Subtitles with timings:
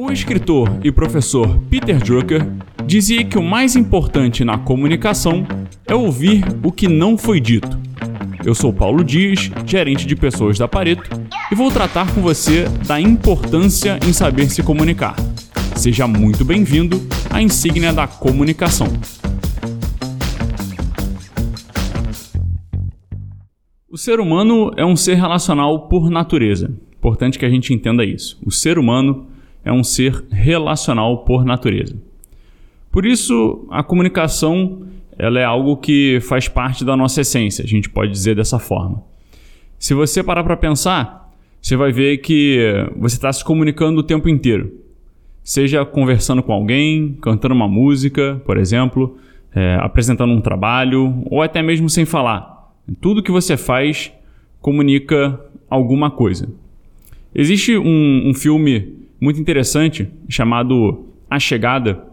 [0.00, 2.46] O escritor e professor Peter Drucker
[2.86, 5.44] dizia que o mais importante na comunicação
[5.84, 7.76] é ouvir o que não foi dito.
[8.44, 11.10] Eu sou Paulo Dias, gerente de pessoas da Pareto,
[11.50, 15.16] e vou tratar com você da importância em saber se comunicar.
[15.74, 18.86] Seja muito bem-vindo à insígnia da comunicação.
[23.90, 26.72] O ser humano é um ser relacional por natureza.
[26.96, 28.38] Importante que a gente entenda isso.
[28.46, 29.26] O ser humano
[29.68, 31.94] é um ser relacional por natureza.
[32.90, 34.86] Por isso, a comunicação
[35.18, 39.02] ela é algo que faz parte da nossa essência, a gente pode dizer dessa forma.
[39.78, 42.58] Se você parar para pensar, você vai ver que
[42.96, 44.72] você está se comunicando o tempo inteiro.
[45.42, 49.18] Seja conversando com alguém, cantando uma música, por exemplo,
[49.54, 52.72] é, apresentando um trabalho, ou até mesmo sem falar.
[53.00, 54.12] Tudo que você faz
[54.60, 56.48] comunica alguma coisa.
[57.34, 62.04] Existe um, um filme muito interessante chamado A Chegada,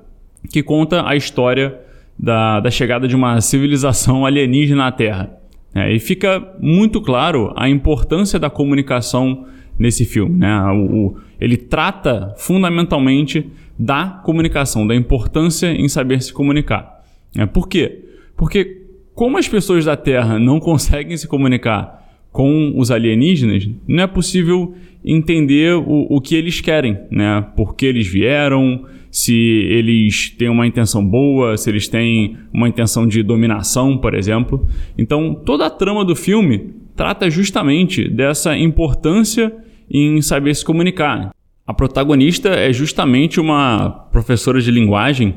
[0.52, 1.80] que conta a história
[2.18, 5.38] da, da chegada de uma civilização alienígena à Terra.
[5.74, 9.46] É, e fica muito claro a importância da comunicação
[9.78, 10.38] nesse filme.
[10.40, 10.58] Né?
[10.72, 17.04] O, o, ele trata fundamentalmente da comunicação, da importância em saber se comunicar.
[17.38, 18.06] É, por quê?
[18.38, 22.05] Porque como as pessoas da Terra não conseguem se comunicar
[22.36, 27.48] com os alienígenas, não é possível entender o, o que eles querem, né?
[27.56, 33.08] Por que eles vieram, se eles têm uma intenção boa, se eles têm uma intenção
[33.08, 34.68] de dominação, por exemplo.
[34.98, 39.56] Então, toda a trama do filme trata justamente dessa importância
[39.90, 41.34] em saber se comunicar.
[41.66, 45.36] A protagonista é justamente uma professora de linguagem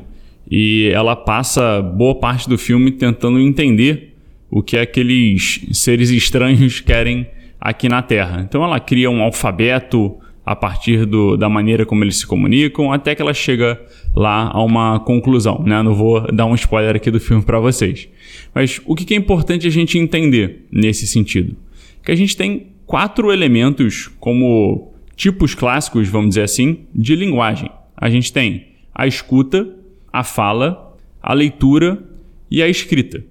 [0.51, 4.08] e ela passa boa parte do filme tentando entender
[4.49, 7.27] o que aqueles seres estranhos querem
[7.59, 8.41] aqui na Terra.
[8.47, 13.13] Então ela cria um alfabeto a partir do, da maneira como eles se comunicam, até
[13.13, 13.79] que ela chega
[14.15, 15.63] lá a uma conclusão.
[15.63, 15.83] Né?
[15.83, 18.09] Não vou dar um spoiler aqui do filme para vocês.
[18.53, 21.55] Mas o que é importante a gente entender nesse sentido?
[22.03, 27.69] Que a gente tem quatro elementos como tipos clássicos, vamos dizer assim, de linguagem.
[27.95, 29.69] A gente tem a escuta,
[30.11, 32.01] a fala, a leitura
[32.49, 33.23] e a escrita.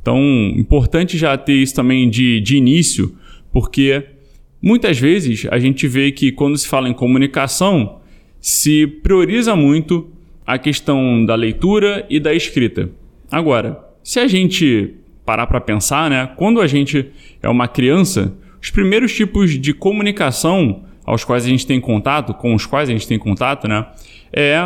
[0.00, 0.20] Então,
[0.56, 3.14] importante já ter isso também de, de início,
[3.52, 4.04] porque
[4.62, 8.00] muitas vezes a gente vê que quando se fala em comunicação,
[8.40, 10.08] se prioriza muito
[10.46, 12.90] a questão da leitura e da escrita.
[13.30, 14.94] Agora, se a gente
[15.24, 17.06] parar para pensar, né, quando a gente
[17.42, 22.54] é uma criança, os primeiros tipos de comunicação aos quais a gente tem contato, com
[22.54, 23.86] os quais a gente tem contato, né,
[24.32, 24.56] é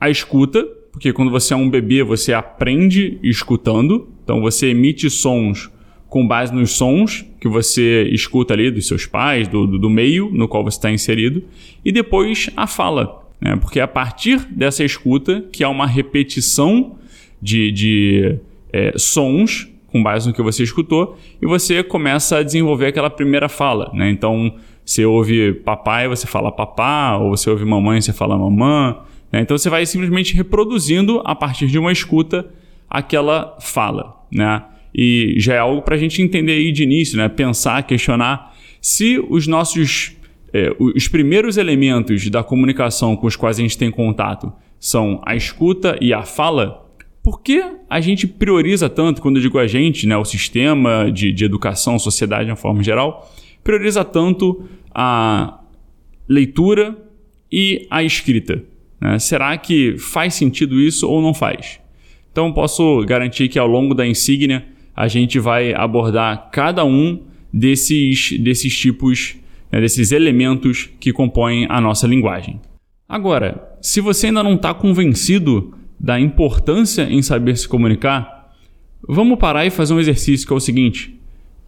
[0.00, 5.68] a escuta, porque quando você é um bebê, você aprende escutando, então você emite sons
[6.08, 10.46] com base nos sons que você escuta ali dos seus pais, do, do meio no
[10.46, 11.42] qual você está inserido,
[11.84, 13.56] e depois a fala, né?
[13.56, 16.96] porque é a partir dessa escuta, que é uma repetição
[17.42, 18.38] de, de
[18.72, 23.48] é, sons com base no que você escutou, e você começa a desenvolver aquela primeira
[23.48, 23.90] fala.
[23.92, 24.10] Né?
[24.10, 24.54] Então,
[24.84, 28.96] você ouve papai, você fala papá, ou você ouve mamãe, você fala mamã,
[29.32, 29.40] né?
[29.40, 32.48] Então você vai simplesmente reproduzindo a partir de uma escuta
[32.90, 34.16] aquela fala.
[34.30, 34.62] Né?
[34.94, 37.28] E já é algo para a gente entender aí de início, né?
[37.28, 40.16] pensar, questionar se os nossos
[40.52, 45.36] é, os primeiros elementos da comunicação com os quais a gente tem contato são a
[45.36, 46.90] escuta e a fala,
[47.22, 51.32] por que a gente prioriza tanto, quando eu digo a gente, né, o sistema de,
[51.32, 53.30] de educação, sociedade de uma forma geral,
[53.62, 54.64] prioriza tanto
[54.94, 55.60] a
[56.26, 56.96] leitura
[57.52, 58.64] e a escrita?
[59.00, 59.18] Né?
[59.18, 61.79] Será que faz sentido isso ou não faz?
[62.32, 64.64] Então posso garantir que ao longo da insígnia
[64.94, 67.20] a gente vai abordar cada um
[67.52, 69.36] desses, desses tipos,
[69.70, 72.60] né, desses elementos que compõem a nossa linguagem.
[73.08, 78.52] Agora, se você ainda não está convencido da importância em saber se comunicar,
[79.06, 81.18] vamos parar e fazer um exercício que é o seguinte: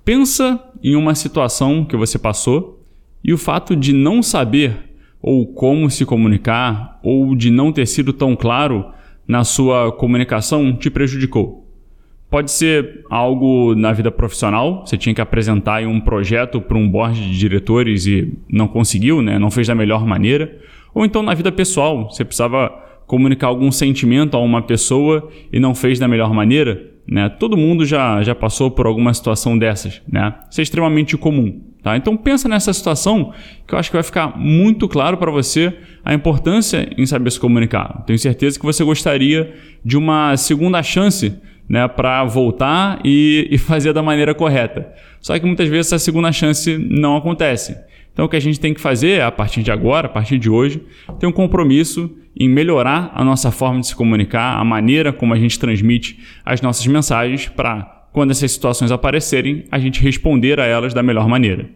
[0.04, 2.80] pensa em uma situação que você passou
[3.24, 4.92] e o fato de não saber
[5.22, 8.92] ou como se comunicar, ou de não ter sido tão claro
[9.26, 11.66] na sua comunicação te prejudicou.
[12.30, 17.20] Pode ser algo na vida profissional, você tinha que apresentar um projeto para um board
[17.20, 19.38] de diretores e não conseguiu, né?
[19.38, 20.58] não fez da melhor maneira.
[20.94, 22.70] Ou então na vida pessoal, você precisava
[23.06, 26.91] comunicar algum sentimento a uma pessoa e não fez da melhor maneira.
[27.06, 27.28] Né?
[27.28, 30.00] Todo mundo já, já passou por alguma situação dessas.
[30.10, 30.34] Né?
[30.50, 31.60] Isso é extremamente comum.
[31.82, 31.96] Tá?
[31.96, 33.32] Então pensa nessa situação
[33.66, 37.40] que eu acho que vai ficar muito claro para você a importância em saber se
[37.40, 38.04] comunicar.
[38.06, 39.54] Tenho certeza que você gostaria
[39.84, 41.34] de uma segunda chance
[41.68, 44.92] né, para voltar e, e fazer da maneira correta.
[45.20, 47.76] Só que muitas vezes essa segunda chance não acontece.
[48.12, 50.50] Então, o que a gente tem que fazer a partir de agora, a partir de
[50.50, 50.82] hoje,
[51.18, 55.38] ter um compromisso em melhorar a nossa forma de se comunicar, a maneira como a
[55.38, 60.92] gente transmite as nossas mensagens, para, quando essas situações aparecerem, a gente responder a elas
[60.92, 61.68] da melhor maneira.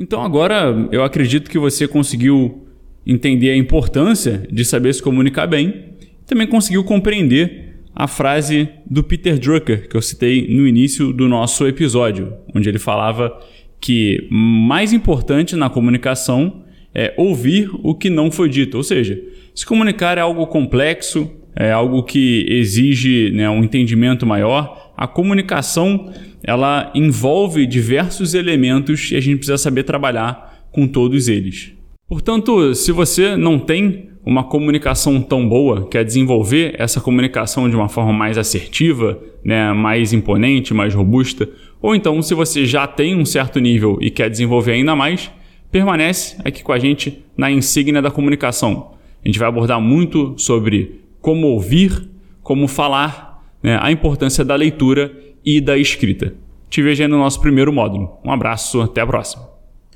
[0.00, 2.66] Então, agora eu acredito que você conseguiu
[3.06, 5.96] entender a importância de saber se comunicar bem,
[6.26, 11.66] também conseguiu compreender a frase do Peter Drucker que eu citei no início do nosso
[11.66, 13.36] episódio, onde ele falava
[13.80, 16.64] que mais importante na comunicação
[16.94, 18.76] é ouvir o que não foi dito.
[18.76, 19.20] Ou seja,
[19.54, 24.92] se comunicar é algo complexo, é algo que exige né, um entendimento maior.
[24.96, 31.72] A comunicação ela envolve diversos elementos e a gente precisa saber trabalhar com todos eles.
[32.08, 37.88] Portanto, se você não tem uma comunicação tão boa, quer desenvolver essa comunicação de uma
[37.88, 41.48] forma mais assertiva, né, mais imponente, mais robusta,
[41.80, 45.30] ou então se você já tem um certo nível e quer desenvolver ainda mais,
[45.70, 48.92] permanece aqui com a gente na insígnia da comunicação.
[49.24, 52.08] A gente vai abordar muito sobre como ouvir,
[52.42, 55.12] como falar, né, a importância da leitura
[55.44, 56.34] e da escrita.
[56.70, 58.18] Te vejo aí no nosso primeiro módulo.
[58.24, 59.57] Um abraço, até a próxima.